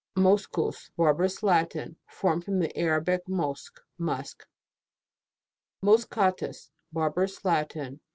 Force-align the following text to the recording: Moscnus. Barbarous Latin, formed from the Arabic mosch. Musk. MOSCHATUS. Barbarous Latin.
Moscnus. 0.17 0.89
Barbarous 0.97 1.43
Latin, 1.43 1.95
formed 2.07 2.43
from 2.45 2.57
the 2.57 2.75
Arabic 2.75 3.21
mosch. 3.29 3.69
Musk. 3.99 4.47
MOSCHATUS. 5.83 6.71
Barbarous 6.91 7.45
Latin. 7.45 7.99